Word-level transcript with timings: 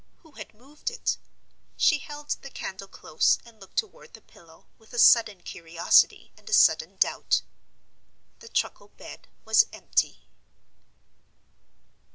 Who 0.23 0.31
had 0.31 0.55
moved 0.55 0.89
it? 0.89 1.19
She 1.77 1.99
held 1.99 2.29
the 2.41 2.49
candle 2.49 2.87
close 2.87 3.37
and 3.45 3.59
looked 3.61 3.77
toward 3.77 4.15
the 4.15 4.21
pillow, 4.21 4.65
with 4.79 4.93
a 4.93 4.97
sudden 4.97 5.41
curiosity 5.43 6.33
and 6.35 6.49
a 6.49 6.53
sudden 6.53 6.95
doubt. 6.95 7.43
The 8.39 8.49
truckle 8.49 8.87
bed 8.97 9.27
was 9.45 9.67
empty. 9.71 10.27